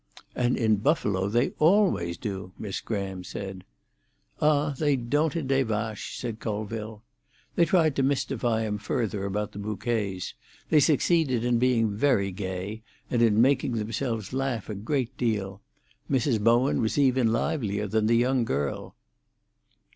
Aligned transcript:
"And 0.35 0.57
in 0.57 0.77
Buffalo 0.77 1.29
they 1.29 1.51
always 1.59 2.17
do," 2.17 2.53
Miss 2.57 2.81
Graham 2.81 3.21
added. 3.35 3.63
"Ah! 4.41 4.71
they 4.71 4.95
don't 4.95 5.35
in 5.35 5.45
Des 5.45 5.63
Vaches," 5.63 6.17
said 6.17 6.39
Colville. 6.39 7.03
They 7.53 7.65
tried 7.65 7.95
to 7.97 8.01
mystify 8.01 8.63
him 8.63 8.79
further 8.79 9.25
about 9.25 9.51
the 9.51 9.59
bouquets; 9.59 10.33
they 10.69 10.79
succeeded 10.79 11.45
in 11.45 11.59
being 11.59 11.95
very 11.95 12.31
gay, 12.31 12.81
and 13.11 13.21
in 13.21 13.39
making 13.43 13.73
themselves 13.73 14.33
laugh 14.33 14.69
a 14.69 14.73
great 14.73 15.15
deal. 15.19 15.61
Mrs. 16.09 16.43
Bowen 16.43 16.81
was 16.81 16.97
even 16.97 17.31
livelier 17.31 17.85
than 17.85 18.07
the 18.07 18.15
young 18.17 18.43
girl. 18.43 18.95